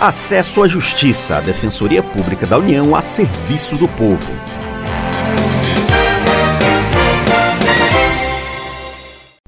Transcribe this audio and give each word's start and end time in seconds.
Acesso 0.00 0.62
à 0.62 0.66
Justiça, 0.66 1.36
a 1.36 1.40
Defensoria 1.42 2.02
Pública 2.02 2.46
da 2.46 2.56
União 2.56 2.96
a 2.96 3.02
serviço 3.02 3.76
do 3.76 3.86
povo. 3.86 4.32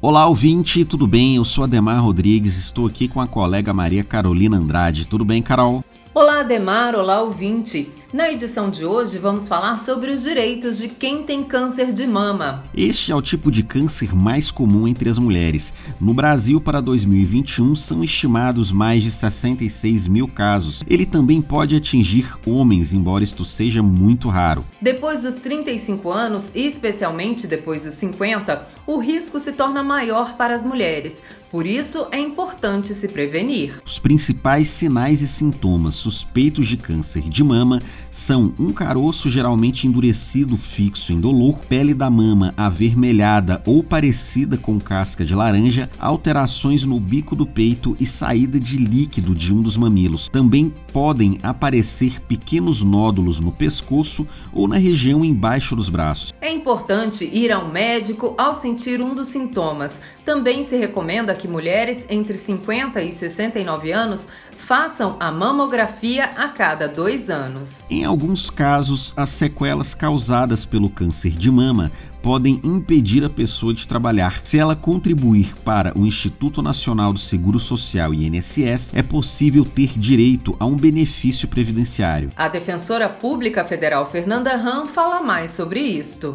Olá, 0.00 0.24
ouvinte, 0.28 0.84
tudo 0.84 1.04
bem? 1.04 1.34
Eu 1.34 1.44
sou 1.44 1.64
Ademar 1.64 2.00
Rodrigues, 2.00 2.56
estou 2.58 2.86
aqui 2.86 3.08
com 3.08 3.20
a 3.20 3.26
colega 3.26 3.74
Maria 3.74 4.04
Carolina 4.04 4.56
Andrade. 4.56 5.04
Tudo 5.04 5.24
bem, 5.24 5.42
Carol? 5.42 5.84
Olá, 6.18 6.40
Ademar, 6.40 6.94
olá, 6.94 7.20
ouvinte. 7.20 7.90
Na 8.10 8.32
edição 8.32 8.70
de 8.70 8.86
hoje, 8.86 9.18
vamos 9.18 9.46
falar 9.46 9.78
sobre 9.78 10.10
os 10.10 10.22
direitos 10.22 10.78
de 10.78 10.88
quem 10.88 11.22
tem 11.22 11.44
câncer 11.44 11.92
de 11.92 12.06
mama. 12.06 12.64
Este 12.74 13.12
é 13.12 13.14
o 13.14 13.20
tipo 13.20 13.50
de 13.50 13.62
câncer 13.62 14.16
mais 14.16 14.50
comum 14.50 14.88
entre 14.88 15.10
as 15.10 15.18
mulheres. 15.18 15.74
No 16.00 16.14
Brasil, 16.14 16.58
para 16.58 16.80
2021, 16.80 17.76
são 17.76 18.02
estimados 18.02 18.72
mais 18.72 19.02
de 19.02 19.10
66 19.10 20.06
mil 20.06 20.26
casos. 20.26 20.82
Ele 20.86 21.04
também 21.04 21.42
pode 21.42 21.76
atingir 21.76 22.34
homens, 22.46 22.94
embora 22.94 23.22
isto 23.22 23.44
seja 23.44 23.82
muito 23.82 24.30
raro. 24.30 24.64
Depois 24.80 25.22
dos 25.22 25.34
35 25.34 26.10
anos, 26.10 26.50
e 26.54 26.66
especialmente 26.66 27.46
depois 27.46 27.84
dos 27.84 27.92
50, 27.92 28.66
o 28.86 28.96
risco 28.96 29.38
se 29.38 29.52
torna 29.52 29.82
maior 29.82 30.34
para 30.38 30.54
as 30.54 30.64
mulheres. 30.64 31.22
Por 31.50 31.66
isso, 31.66 32.06
é 32.10 32.18
importante 32.18 32.92
se 32.92 33.08
prevenir. 33.08 33.80
Os 33.84 33.98
principais 33.98 34.68
sinais 34.68 35.22
e 35.22 35.28
sintomas 35.28 35.94
suspeitos 35.94 36.66
de 36.66 36.76
câncer 36.76 37.22
de 37.22 37.44
mama 37.44 37.80
são 38.10 38.52
um 38.58 38.70
caroço 38.70 39.30
geralmente 39.30 39.86
endurecido 39.86 40.56
fixo 40.56 41.12
indolor, 41.12 41.58
pele 41.68 41.94
da 41.94 42.10
mama 42.10 42.52
avermelhada 42.56 43.62
ou 43.66 43.82
parecida 43.82 44.56
com 44.56 44.80
casca 44.80 45.24
de 45.24 45.34
laranja, 45.34 45.88
alterações 45.98 46.82
no 46.82 46.98
bico 46.98 47.36
do 47.36 47.46
peito 47.46 47.96
e 48.00 48.06
saída 48.06 48.58
de 48.58 48.78
líquido 48.78 49.34
de 49.34 49.54
um 49.54 49.60
dos 49.62 49.76
mamilos. 49.76 50.28
Também 50.28 50.72
podem 50.92 51.38
aparecer 51.42 52.20
pequenos 52.22 52.82
nódulos 52.82 53.38
no 53.38 53.52
pescoço 53.52 54.26
ou 54.52 54.66
na 54.66 54.76
região 54.76 55.24
embaixo 55.24 55.76
dos 55.76 55.88
braços. 55.88 56.32
É 56.40 56.50
importante 56.50 57.24
ir 57.32 57.52
ao 57.52 57.68
médico 57.68 58.34
ao 58.38 58.54
sentir 58.54 59.00
um 59.00 59.14
dos 59.14 59.28
sintomas. 59.28 60.00
Também 60.24 60.64
se 60.64 60.76
recomenda 60.76 61.34
que 61.34 61.45
mulheres 61.46 62.04
entre 62.08 62.36
50 62.36 63.02
e 63.02 63.12
69 63.12 63.92
anos 63.92 64.28
façam 64.56 65.16
a 65.20 65.30
mamografia 65.30 66.24
a 66.36 66.48
cada 66.48 66.88
dois 66.88 67.30
anos. 67.30 67.86
Em 67.88 68.04
alguns 68.04 68.50
casos, 68.50 69.14
as 69.16 69.28
sequelas 69.28 69.94
causadas 69.94 70.64
pelo 70.64 70.90
câncer 70.90 71.30
de 71.30 71.50
mama 71.50 71.92
podem 72.20 72.60
impedir 72.64 73.24
a 73.24 73.30
pessoa 73.30 73.72
de 73.72 73.86
trabalhar. 73.86 74.40
Se 74.42 74.58
ela 74.58 74.74
contribuir 74.74 75.54
para 75.64 75.96
o 75.96 76.04
Instituto 76.04 76.60
Nacional 76.60 77.12
do 77.12 77.20
Seguro 77.20 77.60
Social 77.60 78.12
e 78.12 78.26
INSS, 78.26 78.92
é 78.94 79.02
possível 79.02 79.64
ter 79.64 79.96
direito 79.96 80.56
a 80.58 80.66
um 80.66 80.74
benefício 80.74 81.46
previdenciário. 81.46 82.30
A 82.36 82.48
defensora 82.48 83.08
pública 83.08 83.64
federal 83.64 84.10
Fernanda 84.10 84.56
Ram 84.56 84.86
fala 84.86 85.20
mais 85.20 85.52
sobre 85.52 85.78
isto. 85.78 86.34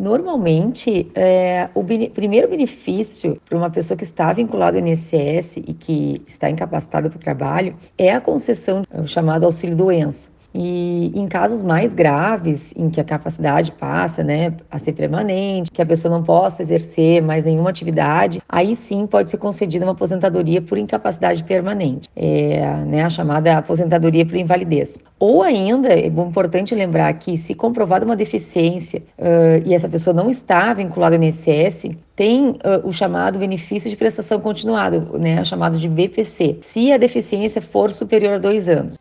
Normalmente, 0.00 1.08
é, 1.14 1.70
o 1.72 1.80
bene 1.80 2.10
primeiro 2.10 2.48
benefício 2.48 3.40
para 3.44 3.56
uma 3.56 3.70
pessoa 3.70 3.96
que 3.96 4.02
está 4.02 4.32
vinculada 4.32 4.76
ao 4.76 4.84
INSS 4.84 5.58
e 5.58 5.72
que 5.72 6.20
está 6.26 6.50
incapacitada 6.50 7.08
para 7.08 7.16
o 7.16 7.20
trabalho 7.20 7.76
é 7.96 8.12
a 8.12 8.20
concessão, 8.20 8.82
o 8.92 9.06
chamado 9.06 9.44
auxílio 9.44 9.76
doença. 9.76 10.33
E 10.54 11.10
em 11.14 11.26
casos 11.26 11.64
mais 11.64 11.92
graves, 11.92 12.72
em 12.76 12.88
que 12.88 13.00
a 13.00 13.04
capacidade 13.04 13.72
passa 13.72 14.22
né, 14.22 14.54
a 14.70 14.78
ser 14.78 14.92
permanente, 14.92 15.70
que 15.72 15.82
a 15.82 15.86
pessoa 15.86 16.14
não 16.14 16.22
possa 16.22 16.62
exercer 16.62 17.20
mais 17.20 17.42
nenhuma 17.42 17.70
atividade, 17.70 18.40
aí 18.48 18.76
sim 18.76 19.04
pode 19.04 19.30
ser 19.30 19.38
concedida 19.38 19.84
uma 19.84 19.92
aposentadoria 19.92 20.62
por 20.62 20.78
incapacidade 20.78 21.42
permanente, 21.42 22.08
é, 22.14 22.76
né, 22.86 23.02
a 23.02 23.10
chamada 23.10 23.58
aposentadoria 23.58 24.24
por 24.24 24.36
invalidez. 24.36 24.96
Ou 25.18 25.42
ainda, 25.42 25.88
é 25.88 26.06
importante 26.06 26.74
lembrar 26.74 27.12
que, 27.14 27.36
se 27.36 27.54
comprovada 27.54 28.04
uma 28.04 28.14
deficiência 28.14 29.02
uh, 29.18 29.66
e 29.66 29.74
essa 29.74 29.88
pessoa 29.88 30.14
não 30.14 30.28
está 30.28 30.72
vinculada 30.74 31.16
ao 31.16 31.22
INSS, 31.22 31.90
tem 32.14 32.50
uh, 32.50 32.56
o 32.84 32.92
chamado 32.92 33.38
benefício 33.38 33.90
de 33.90 33.96
prestação 33.96 34.38
continuada, 34.38 35.00
né, 35.18 35.42
chamado 35.42 35.78
de 35.78 35.88
BPC, 35.88 36.58
se 36.60 36.92
a 36.92 36.96
deficiência 36.96 37.62
for 37.62 37.92
superior 37.92 38.34
a 38.34 38.38
dois 38.38 38.68
anos. 38.68 38.96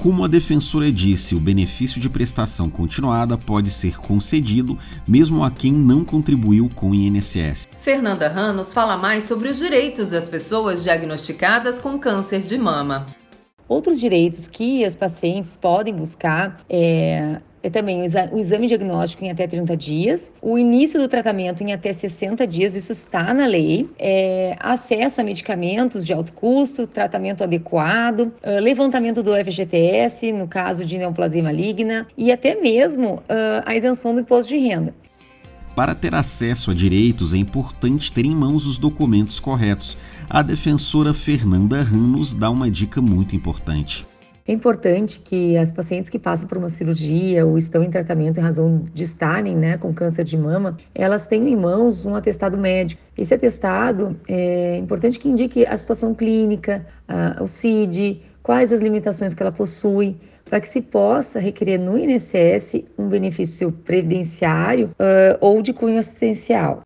Como 0.00 0.24
a 0.24 0.28
defensora 0.28 0.92
disse, 0.92 1.34
o 1.34 1.40
benefício 1.40 2.00
de 2.00 2.08
prestação 2.08 2.68
continuada 2.68 3.38
pode 3.38 3.70
ser 3.70 3.96
concedido 3.98 4.78
mesmo 5.06 5.42
a 5.42 5.50
quem 5.50 5.72
não 5.72 6.04
contribuiu 6.04 6.68
com 6.74 6.90
o 6.90 6.94
INSS. 6.94 7.68
Fernanda 7.80 8.28
Ranos 8.28 8.72
fala 8.72 8.96
mais 8.96 9.24
sobre 9.24 9.48
os 9.48 9.58
direitos 9.58 10.10
das 10.10 10.28
pessoas 10.28 10.82
diagnosticadas 10.82 11.80
com 11.80 11.98
câncer 11.98 12.40
de 12.40 12.58
mama. 12.58 13.06
Outros 13.66 13.98
direitos 13.98 14.46
que 14.46 14.84
as 14.84 14.94
pacientes 14.94 15.56
podem 15.56 15.94
buscar 15.94 16.60
é 16.68 17.40
é 17.64 17.70
também 17.70 18.02
o 18.02 18.38
exame 18.38 18.66
diagnóstico 18.66 19.24
em 19.24 19.30
até 19.30 19.46
30 19.46 19.74
dias, 19.74 20.30
o 20.42 20.58
início 20.58 21.00
do 21.00 21.08
tratamento 21.08 21.62
em 21.62 21.72
até 21.72 21.94
60 21.94 22.46
dias, 22.46 22.74
isso 22.74 22.92
está 22.92 23.32
na 23.32 23.46
lei, 23.46 23.88
é, 23.98 24.54
acesso 24.60 25.22
a 25.22 25.24
medicamentos 25.24 26.04
de 26.04 26.12
alto 26.12 26.32
custo, 26.34 26.86
tratamento 26.86 27.42
adequado, 27.42 28.20
uh, 28.20 28.60
levantamento 28.60 29.22
do 29.22 29.32
FGTS, 29.34 30.30
no 30.30 30.46
caso 30.46 30.84
de 30.84 30.98
neoplasia 30.98 31.42
maligna, 31.42 32.06
e 32.18 32.30
até 32.30 32.54
mesmo 32.54 33.14
uh, 33.14 33.22
a 33.64 33.74
isenção 33.74 34.12
do 34.12 34.20
imposto 34.20 34.52
de 34.52 34.58
renda. 34.58 34.94
Para 35.74 35.94
ter 35.94 36.14
acesso 36.14 36.70
a 36.70 36.74
direitos, 36.74 37.32
é 37.32 37.38
importante 37.38 38.12
ter 38.12 38.26
em 38.26 38.34
mãos 38.34 38.66
os 38.66 38.76
documentos 38.76 39.40
corretos. 39.40 39.96
A 40.28 40.42
defensora 40.42 41.14
Fernanda 41.14 41.80
Han 41.80 42.08
nos 42.08 42.32
dá 42.32 42.50
uma 42.50 42.70
dica 42.70 43.00
muito 43.00 43.34
importante. 43.34 44.06
É 44.46 44.52
importante 44.52 45.20
que 45.20 45.56
as 45.56 45.72
pacientes 45.72 46.10
que 46.10 46.18
passam 46.18 46.46
por 46.46 46.58
uma 46.58 46.68
cirurgia 46.68 47.46
ou 47.46 47.56
estão 47.56 47.82
em 47.82 47.88
tratamento 47.88 48.38
em 48.38 48.42
razão 48.42 48.84
de 48.92 49.02
estarem 49.02 49.56
né, 49.56 49.78
com 49.78 49.92
câncer 49.94 50.22
de 50.22 50.36
mama, 50.36 50.76
elas 50.94 51.26
tenham 51.26 51.48
em 51.48 51.56
mãos 51.56 52.04
um 52.04 52.14
atestado 52.14 52.58
médico. 52.58 53.00
Esse 53.16 53.32
atestado 53.32 54.14
é 54.28 54.76
importante 54.76 55.18
que 55.18 55.30
indique 55.30 55.64
a 55.64 55.74
situação 55.78 56.14
clínica, 56.14 56.84
a, 57.08 57.42
o 57.42 57.48
CID, 57.48 58.20
quais 58.42 58.70
as 58.70 58.82
limitações 58.82 59.32
que 59.32 59.42
ela 59.42 59.50
possui, 59.50 60.14
para 60.44 60.60
que 60.60 60.68
se 60.68 60.82
possa 60.82 61.40
requerer 61.40 61.80
no 61.80 61.96
INSS 61.96 62.84
um 62.98 63.08
benefício 63.08 63.72
previdenciário 63.72 64.88
uh, 64.88 65.38
ou 65.40 65.62
de 65.62 65.72
cunho 65.72 65.98
assistencial. 65.98 66.82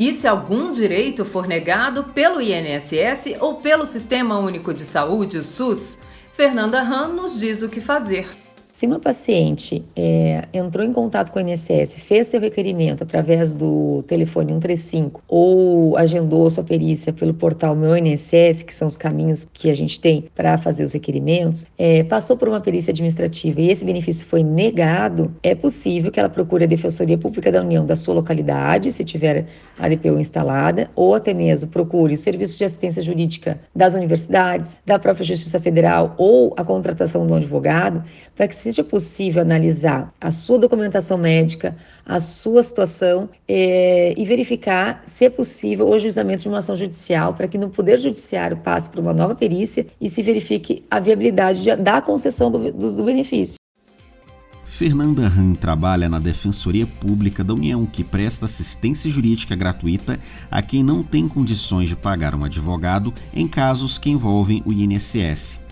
E 0.00 0.14
se 0.14 0.26
algum 0.26 0.72
direito 0.72 1.26
for 1.26 1.46
negado 1.46 2.04
pelo 2.04 2.40
INSS 2.40 3.34
ou 3.38 3.56
pelo 3.56 3.84
Sistema 3.84 4.38
Único 4.38 4.72
de 4.72 4.86
Saúde, 4.86 5.36
o 5.36 5.44
SUS, 5.44 5.98
Fernanda 6.36 6.82
Han 6.82 7.16
nos 7.16 7.40
diz 7.40 7.62
o 7.62 7.68
que 7.70 7.80
fazer. 7.80 8.26
Se 8.76 8.84
uma 8.84 9.00
paciente 9.00 9.82
é, 9.96 10.42
entrou 10.52 10.84
em 10.84 10.92
contato 10.92 11.32
com 11.32 11.38
o 11.38 11.48
INSS, 11.48 11.94
fez 11.94 12.26
seu 12.26 12.38
requerimento 12.38 13.02
através 13.02 13.54
do 13.54 14.04
telefone 14.06 14.52
135 14.52 15.22
ou 15.26 15.96
agendou 15.96 16.50
sua 16.50 16.62
perícia 16.62 17.10
pelo 17.10 17.32
portal 17.32 17.74
Meu 17.74 17.96
INSS, 17.96 18.62
que 18.62 18.74
são 18.74 18.86
os 18.86 18.94
caminhos 18.94 19.48
que 19.50 19.70
a 19.70 19.74
gente 19.74 19.98
tem 19.98 20.26
para 20.34 20.58
fazer 20.58 20.84
os 20.84 20.92
requerimentos, 20.92 21.64
é, 21.78 22.04
passou 22.04 22.36
por 22.36 22.48
uma 22.48 22.60
perícia 22.60 22.90
administrativa 22.90 23.62
e 23.62 23.70
esse 23.70 23.82
benefício 23.82 24.26
foi 24.26 24.44
negado, 24.44 25.34
é 25.42 25.54
possível 25.54 26.12
que 26.12 26.20
ela 26.20 26.28
procure 26.28 26.64
a 26.64 26.66
Defensoria 26.66 27.16
Pública 27.16 27.50
da 27.50 27.62
União 27.62 27.86
da 27.86 27.96
sua 27.96 28.12
localidade, 28.12 28.92
se 28.92 29.06
tiver 29.06 29.46
a 29.78 29.88
DPU 29.88 30.18
instalada, 30.18 30.90
ou 30.94 31.14
até 31.14 31.32
mesmo 31.32 31.70
procure 31.70 32.12
o 32.12 32.18
Serviço 32.18 32.58
de 32.58 32.64
Assistência 32.64 33.02
Jurídica 33.02 33.58
das 33.74 33.94
universidades, 33.94 34.76
da 34.84 34.98
própria 34.98 35.24
Justiça 35.24 35.58
Federal 35.58 36.14
ou 36.18 36.52
a 36.58 36.62
contratação 36.62 37.26
do 37.26 37.34
advogado, 37.34 38.04
para 38.34 38.46
que 38.46 38.65
seja 38.66 38.82
possível 38.82 39.42
analisar 39.42 40.12
a 40.20 40.32
sua 40.32 40.58
documentação 40.58 41.16
médica, 41.16 41.76
a 42.04 42.20
sua 42.20 42.62
situação 42.64 43.28
é, 43.46 44.12
e 44.16 44.24
verificar 44.24 45.02
se 45.06 45.24
é 45.24 45.30
possível 45.30 45.88
o 45.88 45.98
juizamento 45.98 46.42
de 46.42 46.48
uma 46.48 46.58
ação 46.58 46.74
judicial 46.74 47.34
para 47.34 47.46
que 47.46 47.56
no 47.56 47.70
Poder 47.70 47.98
Judiciário 47.98 48.56
passe 48.56 48.90
por 48.90 48.98
uma 48.98 49.12
nova 49.12 49.36
perícia 49.36 49.86
e 50.00 50.10
se 50.10 50.20
verifique 50.20 50.84
a 50.90 50.98
viabilidade 50.98 51.62
de, 51.62 51.76
da 51.76 52.02
concessão 52.02 52.50
do, 52.50 52.72
do, 52.72 52.96
do 52.96 53.04
benefício. 53.04 53.54
Fernanda 54.66 55.26
Han 55.26 55.54
trabalha 55.54 56.08
na 56.08 56.18
Defensoria 56.18 56.86
Pública 56.86 57.42
da 57.42 57.54
União, 57.54 57.86
que 57.86 58.04
presta 58.04 58.44
assistência 58.46 59.10
jurídica 59.10 59.54
gratuita 59.54 60.18
a 60.50 60.60
quem 60.60 60.82
não 60.82 61.02
tem 61.02 61.26
condições 61.28 61.88
de 61.88 61.96
pagar 61.96 62.34
um 62.34 62.44
advogado 62.44 63.14
em 63.32 63.48
casos 63.48 63.96
que 63.96 64.10
envolvem 64.10 64.62
o 64.66 64.72
INSS. 64.72 65.65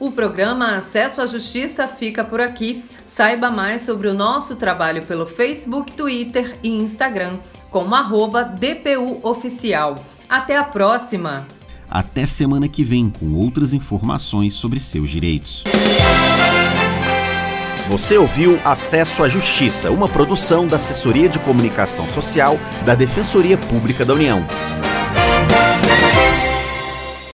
O 0.00 0.12
programa 0.12 0.76
Acesso 0.76 1.20
à 1.20 1.26
Justiça 1.26 1.88
fica 1.88 2.22
por 2.22 2.40
aqui. 2.40 2.84
Saiba 3.04 3.50
mais 3.50 3.82
sobre 3.82 4.06
o 4.06 4.14
nosso 4.14 4.54
trabalho 4.54 5.04
pelo 5.04 5.26
Facebook, 5.26 5.92
Twitter 5.92 6.56
e 6.62 6.68
Instagram, 6.68 7.38
como 7.68 7.96
arroba 7.96 8.44
DPU 8.44 9.18
Oficial. 9.24 9.96
Até 10.28 10.56
a 10.56 10.62
próxima! 10.62 11.48
Até 11.90 12.26
semana 12.26 12.68
que 12.68 12.84
vem 12.84 13.10
com 13.10 13.34
outras 13.34 13.72
informações 13.72 14.54
sobre 14.54 14.78
seus 14.78 15.10
direitos. 15.10 15.64
Você 17.88 18.18
ouviu 18.18 18.60
Acesso 18.64 19.24
à 19.24 19.28
Justiça, 19.28 19.90
uma 19.90 20.06
produção 20.06 20.68
da 20.68 20.76
Assessoria 20.76 21.28
de 21.28 21.40
Comunicação 21.40 22.08
Social 22.08 22.56
da 22.84 22.94
Defensoria 22.94 23.56
Pública 23.56 24.04
da 24.04 24.12
União. 24.12 24.46